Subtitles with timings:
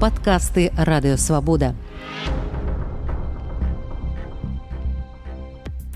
[0.00, 1.74] падкасты радыёвабода.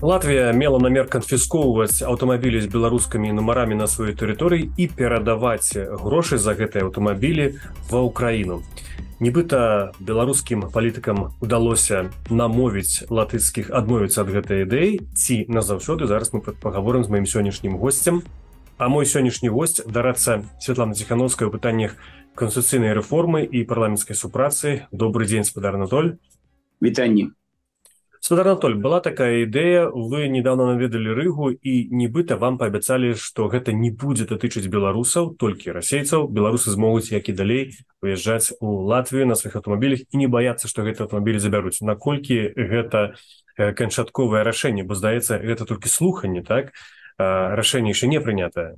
[0.01, 6.57] Латвія мела намер канфіскоўваць аўтамабілі з беларускімі нумарамі на сваёй тэрыторыі і перадаваць грошы за
[6.57, 7.61] гэтыя аўтамабілі
[7.93, 8.65] ва ўкраіну
[9.21, 17.05] нібыта беларускім палітыкам удалося намовіць латыцкіх адмовіцца ад гэтай ідэі ці назаўсёды зараз мы паговорым
[17.05, 18.25] з маім сённяшнім госцем
[18.81, 22.01] а мой сённяшні госць дарацца Святлана ціхановская ў пытаннях
[22.35, 24.87] канстытуцыйнай рэформы і парламенцкай супрацы.
[24.91, 26.17] Добрый дзень спадар Анатоль.
[26.81, 27.31] Вітанні
[28.19, 33.73] Спадар Анатоль была такая ідэя вы недавно наведалі рыгу і нібыта вам паабяцалі што гэта
[33.73, 39.33] не будзе датычыць беларусаў толькі расейцаў беларусы змогуць як і далей выязджаць у Латвію на
[39.33, 43.17] сваіх аўтамабілях і не баяцца што гэта аўтамабілі забяруць наколькі гэта
[43.57, 46.77] канчатковае рашэнне бо здаецца гэта толькі слуханне так.
[47.17, 48.77] Рашэнне яшчэ не прынятае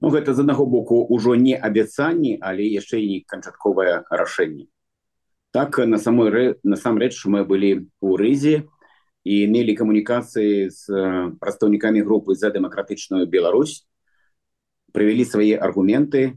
[0.00, 4.68] Ну гэта з аднаго боку ўжо не абяцанні але яшчэ і канчатковае рашэнне.
[5.56, 8.68] Так на самой насамрэч мы былі у рызе
[9.24, 10.84] і мелі камунікацыі з
[11.40, 13.88] прадстаўнікамі групы за дэмакратычную Беларусь
[14.92, 16.36] прывялі свае аргументы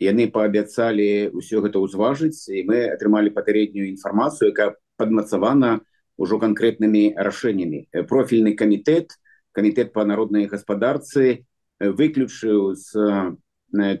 [0.00, 5.80] яны паабяцалі ўсё гэта ўзважыць і мы атрымалі папярэднюю інфармацыю якая падмацавана
[6.20, 7.88] ўжо канкрэтнымі рашэннямі.
[8.06, 9.16] Профільны камітэт
[9.54, 11.46] камітэт па народнай гаспадарцы
[11.80, 13.36] выключыў з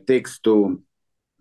[0.06, 0.82] тэксту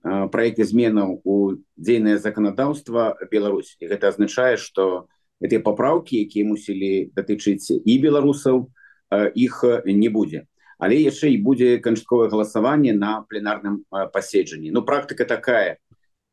[0.04, 5.08] проекте зменаў у дзейнае законодаўства Беларусь і гэта азначае что
[5.40, 8.72] эти поправки якія мусілі датычыць і беларусаў
[9.36, 10.48] іх не будзе.
[10.80, 14.72] Але яшчэ і будзе канчатковае галасаванне на пленарным паседжанні.
[14.72, 15.78] Ну практыка такая.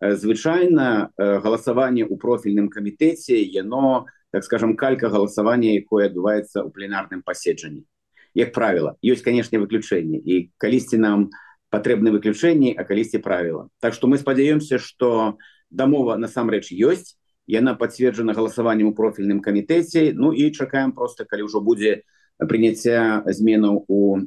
[0.00, 7.84] Звычайна галасаванне у профільным камітэце яно так скажем калька галасавання якое адбываецца ў пленарным паседжанні
[8.34, 11.30] як правіла ёсць канешне выключэнне і калісьці нам
[11.70, 13.68] патрэбны выключэнні а калісьці правіла.
[13.80, 15.38] Так что мы спадзяёмся что
[15.70, 20.12] дамова насамрэч ёсць яна пацверджана галасаваннем у профільным камітэце.
[20.14, 22.02] Ну і чакаем просто калі ўжо будзе
[22.40, 24.18] прыняцця зменаў у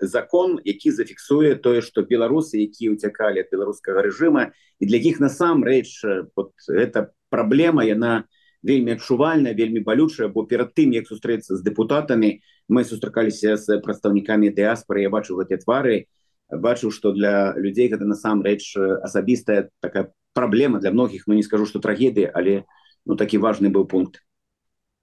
[0.00, 6.32] закон які зафіксуе тое что беларусы якія уцякалі ад беларускага рэжыма і для іх насамрэч
[6.36, 8.24] вот эта праблема яна
[8.62, 14.50] вельмі адчувальна вельмі балючая бо перад тым як сустрэцца з депутатамі мы сустракаліся з прадстаўнікамі
[14.50, 15.02] дыаспоры.
[15.02, 16.06] Я бачу гэты твары
[16.50, 21.26] бачыў что для людзей гэта насамрэч асабістая такая праблема для многіх.
[21.26, 22.64] Ну не скажу что трагедыі але
[23.06, 24.22] ну такі важный быў пункт.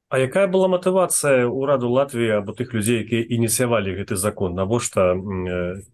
[0.10, 4.54] А якая была матывацыя ўраду Латвіі або тых людзей якія ініцыявалі гэты закон?
[4.54, 5.18] Навошта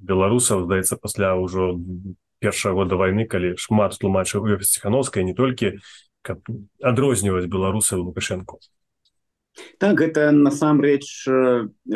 [0.01, 1.79] беларусаў здаецца пасля ўжо
[2.43, 5.79] першага года войны калі шмат тлумачыў ціхановская не толькі
[6.21, 6.45] каб
[6.81, 8.57] адрозніваць беларусы лукашенко.
[9.77, 11.27] Так гэта насамрэч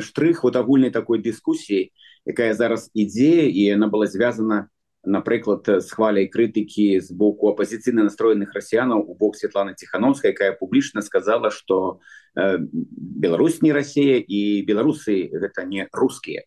[0.01, 1.91] штрых вот агульнай такой дыскусіі
[2.25, 4.69] якая зараз ідзе і она была звязана
[5.05, 11.01] напрыклад з хваляй крытыкі з боку апозіцыйна настроеных расіянаў у бок Светлана ціхановская якая публічна
[11.01, 12.01] сказала что
[12.35, 16.43] э, Беларусь не Россия і беларусы гэта не рускія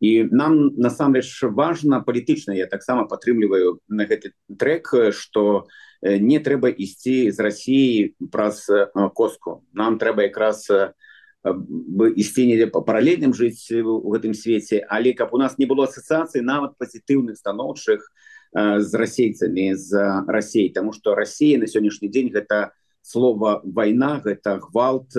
[0.00, 5.70] і нам насамрэч важна палітычна я таксама падтрымліваю на гэты трек что
[6.02, 8.66] не трэба ісці з Росіі праз
[9.14, 9.62] коску.
[9.72, 15.40] Нам трэба якраз у ісці недзе па паралельным жыць у гэтым свеце але каб у
[15.40, 18.04] нас не было асацыяцыі нават пазітыўных станоўчых
[18.52, 25.16] з расейцамі з рассей тому что Росія на сённяшні дзень гэта слова вайна гэта гвалт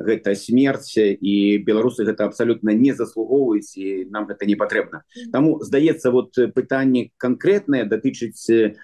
[0.00, 5.04] гэта смерць і беларусы гэта абсалютна не заслугоўваюць і нам гэта не патрэбна.
[5.30, 8.74] Таму здаецца вот пытанне канкрэтнае датычыць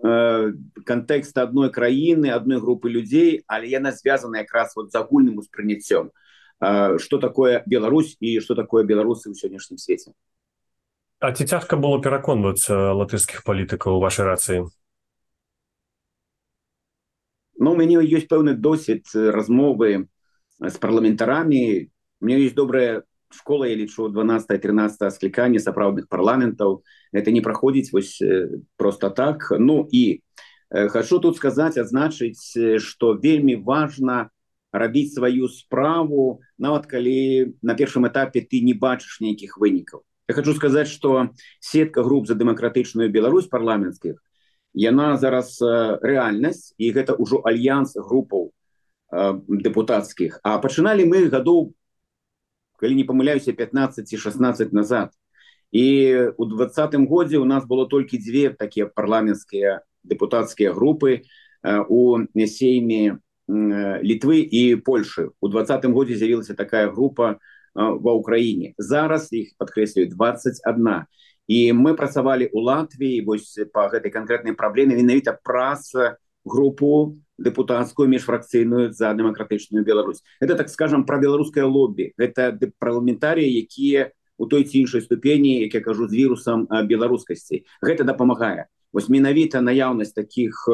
[0.00, 0.52] Э,
[0.86, 6.12] контекста одной краіны одной группы людей але яна связана якраз вот за агульным успрыняццём
[6.60, 10.14] э, что такое Беларусь и что такое беларусы ў сённяшнім свеце
[11.18, 14.70] А ці цяжка было пераконвацца латышскіх палітыкаў вашай рацыі?
[17.58, 20.06] Ну у мяне ёсць пэўны досвед размовы
[20.62, 21.90] з парламентарамі
[22.22, 28.22] мне есть добрая школа я лічу 12 13 скліканне сапраўдных парламентаў это не праходзіць вось
[28.76, 29.52] просто так.
[29.58, 30.22] Ну і
[30.70, 34.30] э, хочу тут сказаць адзначыць что вельмі важно
[34.72, 40.04] рабіць сваю справу нават калі на першым этапе ты не бачыш нейкіх вынікаў.
[40.28, 44.20] Я хочу сказаць что сетка груп за дэмакратычную Беларусь парламенцкіх
[44.74, 45.58] яна зараз
[46.04, 48.52] рэальнасць і гэта ўжо альянс групаў
[49.48, 51.72] депутатскіх а пачыналі мы гадоў
[52.78, 55.10] калі не памыляюся 15 16 назад.
[55.70, 61.22] І у двадцатым годзе у нас было толькі две такія парламенцкія депутатскія групы
[61.88, 67.36] у сейме літвы і польши у двадцатым годзе з'явілася такая група
[67.74, 68.72] ва ўкраіне.
[68.78, 71.04] Зараз іх падкрэслюю 21
[71.48, 78.92] і мы працавалі у Латвіі вось по гэтай канкрэтнай праблеме менавіта праца групу депутатскую міжфракцыйную
[78.92, 80.22] за дэмакратычную Беларусь.
[80.40, 82.12] Это так скажем про беларускае лобби.
[82.18, 88.04] Это парламентарии якія у той ці іншай ступені як я кажу з вірусам беларускасці гэта
[88.04, 88.66] дапамагае.
[88.92, 90.68] Вось менавіта наяўнасць таких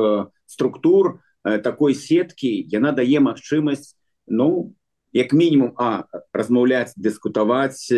[0.47, 3.97] структур такой сеткі яна дае магчымасць
[4.27, 4.73] ну
[5.13, 7.93] як мінімум а размаўляць дыскутаваць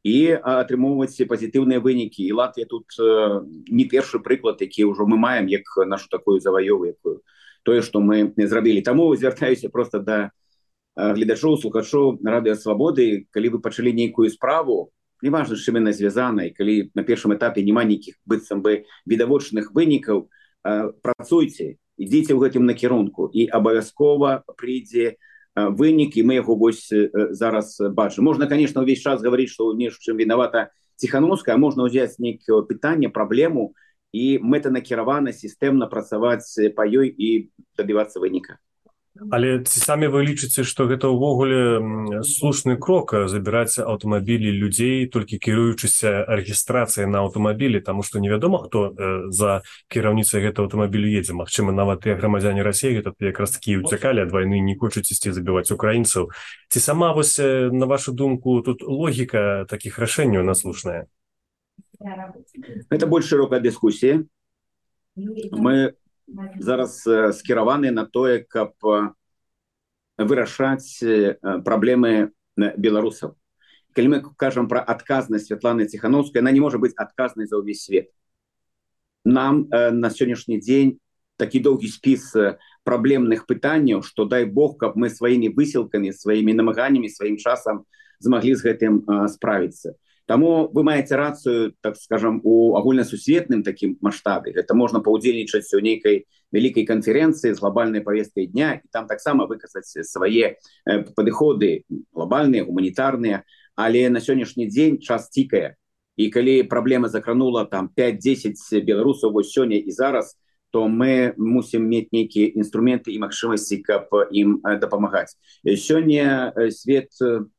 [0.00, 2.24] і атрымоўваць пазітыўныя вынікі.
[2.24, 2.88] І Латвія тут
[3.68, 7.20] не першы прыклад які ўжо мы маем як нашу такую заваёву якую
[7.62, 8.82] тое што мы не зрабілі.
[8.82, 10.30] Таму звяртаюся просто да
[10.96, 14.90] гледачоў слухачоў радыё свабоды калі вы пачалі нейкую справу
[15.22, 20.28] неважна чым яна звязана і калі на першым этапе няма нейкіх быццам бы відавочных вынікаў
[20.64, 23.28] працуйце ідзіце ў гэтым накірунку.
[23.28, 25.20] І абавязкова прыйдзе
[25.54, 28.24] вынік і мы яго вось зараз бачым.
[28.24, 33.76] Можна конечно увесь час говорить что не чым виновата ціхановская можна ўзяць нейкіе пытанне праблему
[33.76, 33.89] і
[34.40, 37.30] мэтанакіравана сістэмна працаваць па ёй і
[37.78, 38.58] дабівацца выніка
[39.30, 46.24] Але ці самі вы лічыце што гэта ўвогуле слушны крок забіраць аўтамабілі людзей толькі кіруючыся
[46.30, 47.82] рэгістрацыяй на аўтамабілі?
[47.82, 49.60] Таму што невядома хто э, за
[49.90, 51.34] кіраўніцай гэта аўтамабілю едзе.
[51.34, 55.74] Мачыма нават і грамадзяне рассеі тут якраз такі уцякалі ад вайны не хочуць ісці забіваць
[55.74, 56.30] украінцаў.
[56.70, 61.10] Ці сама вось на вашу думку тут логіка такіх рашэнняў наслушная
[62.00, 64.24] это больш шырокая дыскусія
[65.52, 65.94] мы
[66.58, 67.02] зараз
[67.36, 68.72] скіраваны на тое каб
[70.16, 71.00] вырашаць
[71.64, 73.36] праблемы беларусаў.
[73.92, 78.08] Калі мы кажам про адказнасць Святланы ціхановскай она не можа быць адказнай за ўвесь свет.
[79.24, 81.00] Нам на сённяшні дзень
[81.36, 82.32] такі доўгі спіс
[82.84, 87.84] праблемных пытанняў што дай Бог каб мы сваімі высілкамі сваімі намаганнямі сваім часам
[88.20, 89.96] змаглі з гэтым справіцца
[90.30, 96.22] Таму вы маеце рацыю так скажем у агульнасусветным такім маштабе это можна паўдзельнічаць у нейкай
[96.54, 100.54] вялікай канферэнцыі з глобальнай повесткай дня і там таксама выказаць свае
[101.18, 101.82] падыходы
[102.14, 103.42] глобальныя гуманітарныя
[103.74, 105.74] але на сённяшні дзень час цікае
[106.14, 110.38] і калі праблема закранула там 5-10 беларусаў вось сёння і зараз
[110.70, 115.34] то мы мусім мець нейкія інструменты і магчымасці каб ім дапамагаць
[115.66, 117.50] сёння свет у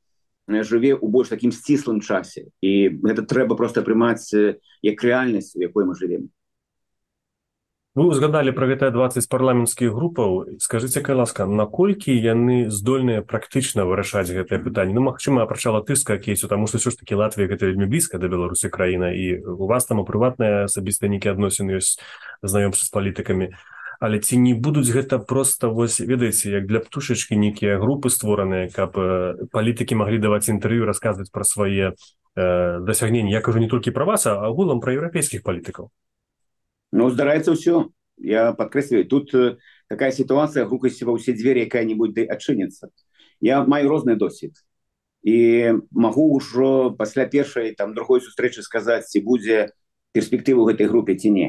[0.67, 2.51] жыве ў больш такім сціслым часе.
[2.59, 4.35] І гэта трэба просто прымаць
[4.83, 6.29] як рэальнасць у якой мы жывем.
[7.91, 10.55] Вы узгадалі про гэтыя 20 парламенцкіх групаў.
[10.63, 16.47] Скажитеце кай ласка наколькі яны здольныя практычна вырашаць гэтае пытанне ну магчыма апрачала тыска кейсу
[16.47, 19.91] тому что все ж таки Латвія гэта вельмі блізка да беларусі краіна і у вас
[19.91, 21.99] там у прыватныя асабіста нейкі адносіны ёсць
[22.39, 23.51] знаёмся з палітыкамі
[24.01, 28.97] але ці не будуць гэта просто вось ведаеце як для птушачки нейкія групы створаныя каб
[28.97, 34.09] э, палітыкі маглі даваць інтэрв'ю расказваць пра свае э, дасягненні я кажу не толькі пра
[34.09, 35.93] вас а агулам пра еўрапейскіх палітыкаў?
[36.97, 42.25] Ну здараецца ўсё я подкрэсліваю тут э, такая сітуацыя грукасці ва ўсе дзверы якая-нибудь ды
[42.25, 42.89] адчыніцца.
[43.37, 44.57] Я маю розны досвід
[45.21, 49.69] і магу ўжо пасля першай там другой сустрэчы сказаць ці будзе
[50.09, 51.47] перспектыву гэтай групе ці не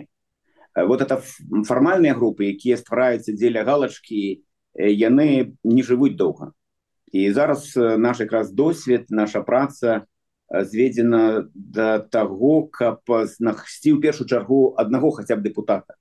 [0.76, 1.20] вот это
[1.68, 4.40] фармальныя групы якія ствараюцца дзеля галачкі
[4.74, 6.52] яны не жывуць доўга
[7.12, 10.06] і зараз наш якраз досвед наша праца
[10.48, 15.96] зведзена да таго каб знахсці ў першую чаргу аднаго хаця б депутата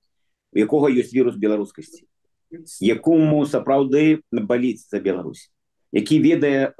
[0.52, 2.08] у якога ёсць вірус беларускасці
[2.80, 5.52] якому сапраўды баліць за Беларусь
[5.92, 6.74] які ведае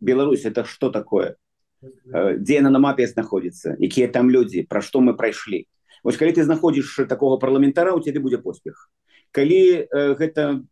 [0.00, 1.36] Беларусь это что такое?
[1.80, 5.68] Дзе яна на мапе знаходзіцца якія там людзі пра што мы прайшлі
[6.06, 8.90] Вось калі ты знаходзіш такого парламентара у тебе будзе поспех.
[9.34, 10.62] Калі э, гэта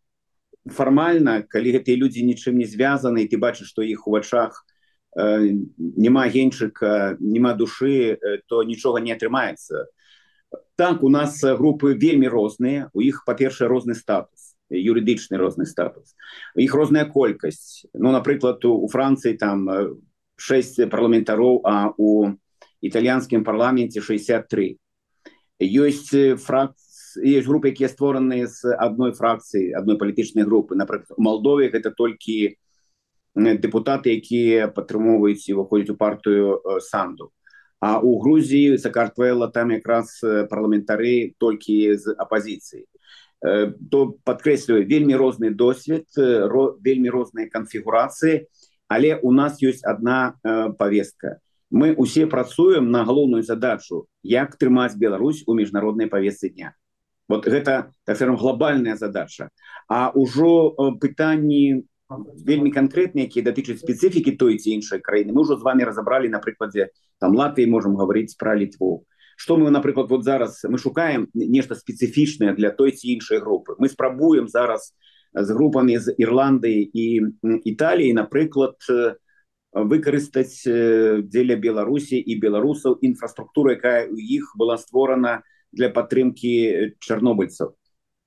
[0.71, 4.63] фармальна калі гэтыя людзі нічым не звязаны ты бачыш што іх у вачах
[5.11, 9.91] э, няма геньчыка няма душы э, то нічога не атрымаецца.
[10.79, 16.15] Так у нас групы вельмі розныя у іх па-першае розны статус юрыдычны розны статус.
[16.55, 17.83] Іх розная колькасць.
[17.91, 19.67] Ну напрыклад у францыі там
[20.39, 22.39] 6 парламентароў а у
[22.79, 24.79] італьянскім парламенце 63
[25.59, 26.11] ёсць
[26.43, 26.83] фракцыі
[27.23, 32.57] есть групы якія створаны з адной фракцыі адной палітычнай групы напрыклад Малдове гэта толькі
[33.35, 37.31] депутаты якія падтрымоўваюць і выходзяць у партыю санду.
[37.79, 42.87] А у Грузіі сакартвела там якраз парламентары толькі з апозіцыі
[43.91, 48.47] то падкрэсліваю вельмі розны досвед ро, вельмі розныя канфігурацыі
[48.87, 50.39] але у нас ёсць одна
[50.79, 51.37] повестка
[51.75, 56.71] мы усе працуем на галоўную задачу як трымаць Беларусь у міжнароднай павесцы дня.
[57.27, 59.49] Вот гэта так скажем глобальная задача.
[59.91, 60.71] А ўжо
[61.03, 61.83] пытанні
[62.47, 65.35] вельмі канкрэтныя якія датычаць спецыфікі той ці іншай краіны.
[65.35, 69.03] Мы ўжо з вами разабралі на прыкладзе там Латвіі можемм гаварыць пра літву.
[69.35, 73.75] Что мы напрыклад вот зараз мы шукаем нешта спецыфічнае для той ці іншай групы.
[73.83, 74.95] Мы спрабуем зараз
[75.35, 77.35] з групамі з Ірландыі і
[77.67, 78.79] Італіі напрыклад
[79.75, 85.43] выкарыстаць дзеля Беларусі і беларусаў інфраструктура якая у іх была створана
[85.75, 87.75] для падтрымки чарнобыльцаў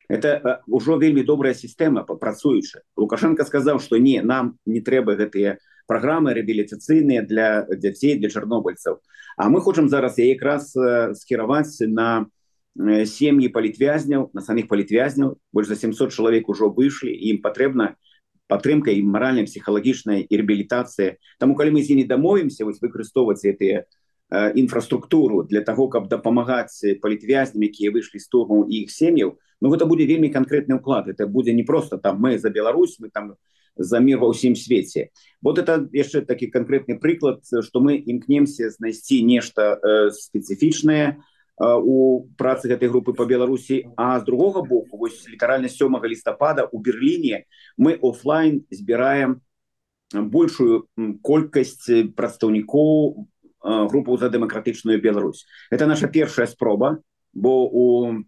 [0.09, 5.57] это ўжо вельмі добрая сістэма папрацуючы лукашенко сказаў что не нам не трэба гэтыя
[5.89, 9.01] праграмы рэабілітацыйныя для дзяцей для чарнобыльцаў
[9.37, 10.77] а мы хочам зараз я якраз
[11.17, 12.29] скіраваць на
[12.79, 15.39] сем'і палітвязняў на самих палітвязняў.
[15.53, 17.97] Больш за 700 чалавек ужо выйшлі ім патрэбна
[18.49, 23.85] падтрымка і маральная псіхалагічная і рэабілітацыя таму калі мы з імі дамовімся вось выкарыстоўваць гэтыя
[24.31, 30.07] інфраструктуру для того каб дапамагаць палітвязням якія выйшлі з турму іх сем'яў Ну гэта будзе
[30.07, 33.35] вельмі канкрэтны ўклад это будзе не просто там мы за Беларусь мы там
[33.75, 35.11] за мир ва ўсім свеце
[35.43, 41.19] вот это яшчэ такі канкрэтны прыклад что мы імкнемся знайсці нешта э, спецыфічнае
[41.61, 43.91] у працы гэтай групы по Беларусі.
[43.97, 47.45] А з другога боку вось літаральна сёмага лістапада у Берліне
[47.79, 49.41] мы офлайн збіраем
[50.15, 50.89] большую
[51.23, 53.27] колькасць прадстаўнікоў
[53.63, 55.47] групу за дэмакратычную Беларусь.
[55.71, 57.03] Это наша першая спроба
[57.35, 58.25] бо у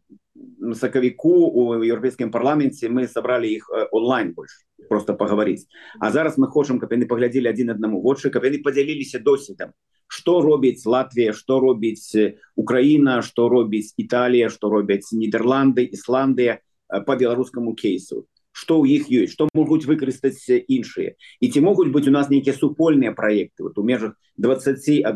[0.74, 5.66] сакавіку у еўрапейскім парламенце мы сабралі іх онлайн больш просто паговорыць
[6.00, 9.72] А зараз мы хочам каб яны паглядзелі адзін аднаму вочы каб яны подзяліліся досведам
[10.08, 12.16] что робіць Латвія что робіць
[12.56, 16.58] Украіна что робіць Італія что робяць Нідерланды Ісландыя
[17.06, 18.26] по беларускаму кейсу.
[18.52, 22.54] Что у іх ёсць что могуць выкарыстаць іншыя і ці могуць быць у нас нейкія
[22.58, 25.06] супольныя проекты вот у межах 21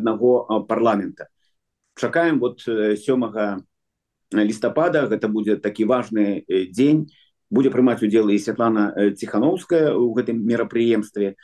[0.70, 1.26] парламента.
[1.98, 3.66] Чакаем вот сёмага
[4.32, 7.10] лістапада гэта будзе такі важны дзень
[7.50, 11.36] будзе прымаць удзел і Святлана ціхановская у гэтым мерапрыемстве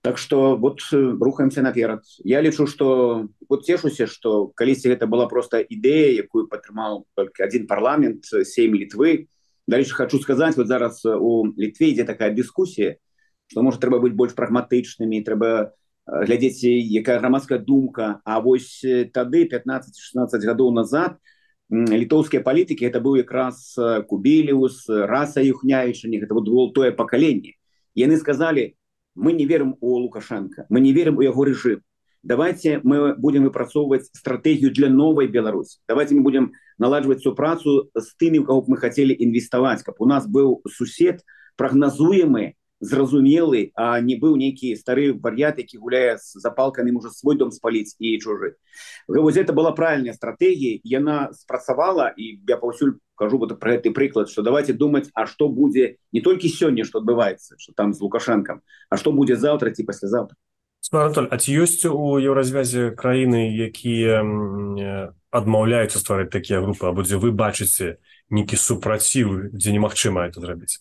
[0.00, 5.58] Так что вот рухаемся наперад я лічу что вот цешуся что калісьці гэта была просто
[5.58, 9.26] ідэя якую падтрымаў только один парламент семь літвы
[9.66, 12.96] дальше хочу сказать вот зараз у літве ідзе такая дыскусія
[13.48, 15.74] что может трэба быць больш прагматычнымі трэба
[16.08, 18.20] глядзець якая грамадская думка.
[18.24, 18.80] А вось
[19.12, 21.37] тады 15-16 гадоў назад то
[21.70, 23.76] літоўскія палітыкі это быў якраз
[24.08, 27.60] кубеліус раса юхняючані гэта было тое пакаленне
[27.94, 28.74] яны сказали
[29.14, 31.84] мы не верым у лукашенко мы не верым у яго рэжым
[32.22, 38.40] давайте мы будем выпрацоўваць стратегію для новой беларусь давайте мы будем наладжваць супрацу з тымі
[38.40, 41.20] у кого б мы хотели інвеставаць каб у нас быў сусед
[41.56, 47.50] прогнозуемы зразумелы а не быў нейкі стары вар'ят які гуляе з запалкамі можа свой дом
[47.50, 48.54] спаліць і чужы.
[49.08, 54.30] Вось это была правильная стратегія яна спрацавала і я паўсюль кажу вот про гэты прыклад
[54.30, 58.62] что давайте думаць а что будзе не толькі сёння что адбываецца что там з лукашенком
[58.90, 60.36] а что будзе завтра ці паслязаўтра
[61.36, 64.22] ці ёсць у еўразвязе краіны якія
[65.30, 66.86] адмаўляюцца ствараць такія групы?
[66.86, 67.98] Або дзе вы бачыце
[68.30, 70.78] нейкі супраціў дзе немагчыма это зрабіць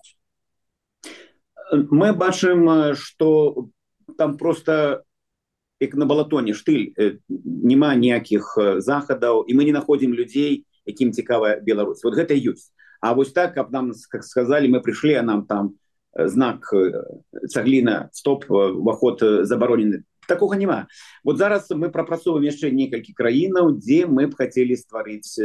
[1.71, 3.69] мы бачым что
[4.17, 5.03] там просто
[5.79, 6.93] як на балатоне штыль
[7.27, 12.03] няма ніякіх захадаў і мы не находим людзей якім цікавая Беларусь.
[12.03, 12.71] Вот гэта ёсць.
[13.01, 15.75] А вось так каб нам как сказали мы прыйшлі а нам там
[16.15, 16.73] знак
[17.47, 20.03] цагліна стоп уваход забаронены.
[20.27, 20.87] Такого няма.
[21.23, 25.37] Вот зараз мы прапрацоўваем яшчэ некалькі краінаў дзе мы б хацелі стварыць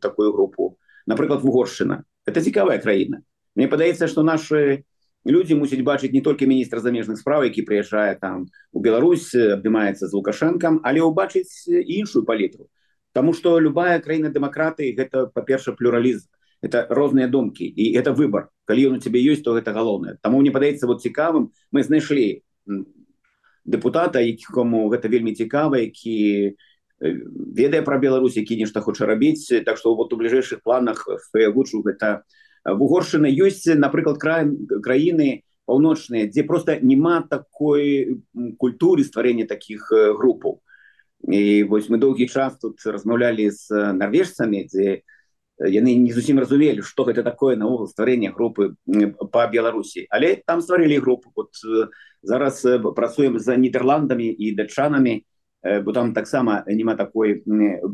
[0.00, 0.78] такую групу.
[1.06, 3.22] Напрыклад вугоршчына это цікавая краіна.
[3.56, 4.84] Мне падаецца что наши
[5.24, 10.12] люди мусіць бачыць не только міністр замежных справ які прыязджае там у Беларусь абдымаецца з
[10.12, 12.68] лукашэнкам але убачыць іншую палітру.
[13.12, 16.28] Таму что любая краіна дэмакраты гэта па-перша плюралізм.
[16.62, 20.40] Это розныя думкі і это выбор калі ён у тебе ёсць то гэта галоўнае Таму
[20.40, 22.42] мне падаецца вот цікавым мы знайшлі
[23.64, 26.56] депутата якому гэта вельмі цікава які
[27.00, 32.24] ведае пра Беларусь які нешта хоча рабіць так что вот у бліжэйшых планах вучу гэта
[32.24, 34.50] у вугоршына ёсць напрыклад край
[34.84, 38.20] краіны паўночныя дзе просто няма такой
[38.58, 40.60] культуры стварэння таких групаў
[41.28, 45.02] і вось мы доўгі час тут размаўлялі з нарвежцамі дзе
[45.60, 48.74] яны не зусім разумелі что гэта такое наогул стварэння групы
[49.32, 51.54] по беларусі але там стварылі групу вот
[52.22, 55.24] зараз працуем за нідерландамі і датчанамі
[55.62, 57.44] бо там таксама няма такой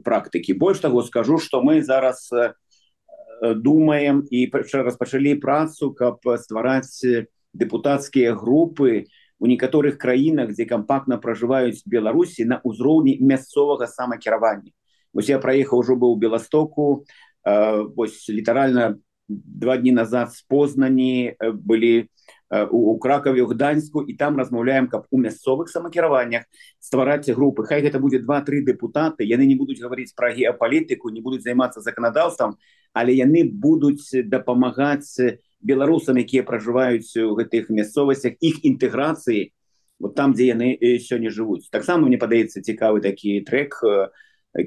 [0.05, 0.55] практыкі.
[0.55, 2.55] Больш таго скажу что мы зараз у
[3.43, 7.05] думаем і распачалі працу каб ствараць
[7.53, 9.07] депутатскія групы
[9.39, 14.73] у некаторых краінах дзе кампактна пражываюць беларусі на ўзроўні мясцовага самакіравання
[15.13, 17.05] вось я праехаў ужо быў беластоку
[17.45, 18.97] вось літаральна
[19.29, 22.09] два дні назад з познані былі
[22.71, 26.47] у кракаве гданьску і там размаўляем каб у мясцовых самакіраваннях
[26.79, 31.43] ствараць групы хай гэта будзе два-тры депутаты яны не будуць гаварыць пра геапалітыку не будуць
[31.43, 32.57] займацца законодаўствам
[32.97, 35.21] але яны будуць дапамагаць
[35.61, 39.53] беларусам якія пражываюць у гэтых мясцовасцях іх інтэграцыі
[40.01, 40.69] вот там дзе яны
[41.01, 41.69] сёння жывуць.
[41.73, 43.77] Таксама мне падаецца цікавы такі трек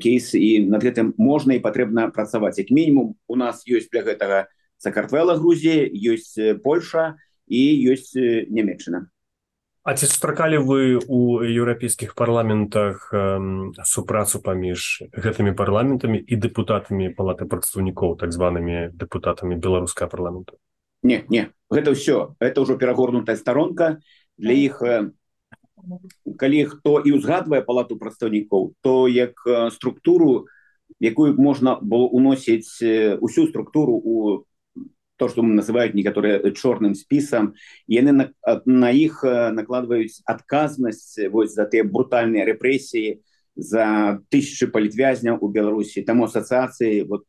[0.01, 2.57] кейс і над гэтым можна і патрэбна працаваць.
[2.61, 4.45] Як мінімум у нас ёсць для гэтага
[4.77, 7.17] сакартвела грузія ёсць польша
[7.49, 8.13] і ёсць
[8.49, 9.09] нямецчына
[9.89, 13.41] А ці сустракалі вы у еўрапейскіх парламентах э,
[13.89, 20.61] супрацу паміж гэтымі парламентамі і дэпутатамі палаты прадстаўнікоў так званымі дэпутатамі беларускага парламенту?
[21.01, 22.37] Не не гэта ўсё.
[22.37, 23.97] Это ўжо перагорнутая старонка.
[24.37, 25.09] Для іх э,
[26.37, 29.41] калі хто і ўзгадвае палату прадстаўнікоў то як
[29.73, 30.45] структуру
[31.01, 32.77] якую можна было уносіць
[33.25, 34.45] усю структуру у
[35.19, 37.53] то что называют некаторые чорным спісам
[37.87, 38.25] яны на,
[38.65, 43.19] на іх накладваюць адказнасць вось за тыя брутальныя рэпрэсіі
[43.59, 47.27] за тысячи палітвязняў у беларусі там асацыяцыі вот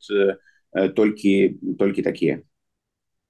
[0.95, 2.47] толькі толькі такія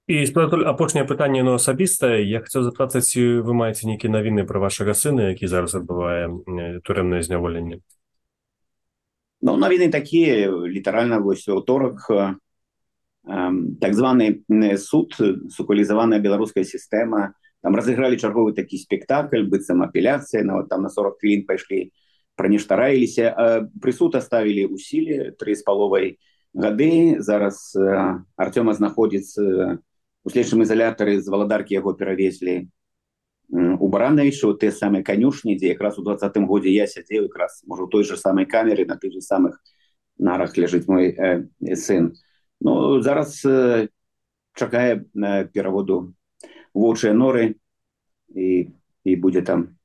[0.05, 0.21] і
[0.69, 5.49] апошняе пытанне но асабістае я хацеў запрацаць вы маеце нейкія навіны пра вашага сына які
[5.49, 6.29] зараз адбывае
[6.85, 7.81] турэмнае зняволенне
[9.41, 12.05] Ну навіны такія літаральна вось аўторак
[13.25, 14.41] так званы
[14.77, 15.13] суд
[15.53, 21.45] сукалізаваная беларуская сістэма там разыгралі чарговы такі спектакль быццам апеляцыя нават там на 40 хвілін
[21.45, 21.93] пайшлі
[22.35, 26.17] пра нешта раіліся прысуд оставілі ў сіле тры з паловай
[26.57, 27.77] гады зараз
[28.35, 29.77] Артёма знаходзіцца
[30.25, 32.73] у следчым ізалятары з валадаркі яго перавезлі
[33.51, 37.91] у баранавічу те самыя канюшні дзе якраз у двадцатым годзе я сядзеў якраз можа у
[37.91, 39.61] той же самай камеры на тых же самых
[40.17, 42.15] нарах ляжыць мой э, сын
[42.61, 43.89] Ну зараз э,
[44.53, 46.13] чакае на пераводу
[46.73, 47.57] вочыя норы
[48.29, 48.71] і,
[49.03, 49.77] і будзе там.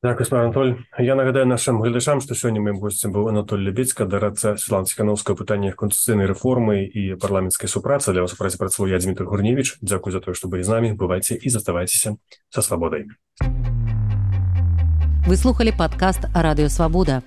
[0.00, 5.34] Так, Анатоль я нагадаю нашим глядачам што сёння моим гостцем быў Анатоль Лебедзька дарацца сланціканаўскае
[5.34, 10.20] пытанне конституцыйнай рэформы і парламенцкай супрацы для вас працы працаваў я Дмітрий Гурневич Дзякуй за
[10.20, 12.14] тое што былі з намі бывайце і заставайцеся
[12.54, 13.10] са свабодай
[15.26, 17.26] выслухали подкаст радыёвабода